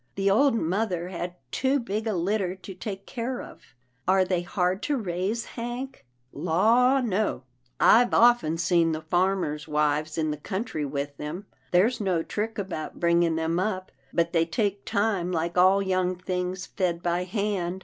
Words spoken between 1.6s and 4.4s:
big a litter to take care of— are